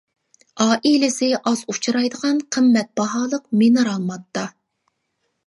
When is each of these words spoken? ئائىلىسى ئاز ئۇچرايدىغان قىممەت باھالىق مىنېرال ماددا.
ئائىلىسى 0.63 1.29
ئاز 1.39 1.61
ئۇچرايدىغان 1.73 2.41
قىممەت 2.57 2.91
باھالىق 3.01 3.47
مىنېرال 3.61 4.05
ماددا. 4.09 4.49